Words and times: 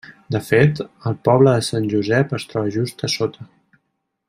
De 0.35 0.39
fet, 0.45 0.79
el 1.09 1.17
poble 1.29 1.53
de 1.57 1.67
Sant 1.67 1.85
Josep 1.93 2.35
es 2.39 2.47
troba 2.55 2.73
just 2.79 3.07
a 3.11 3.13
sota. 3.19 3.49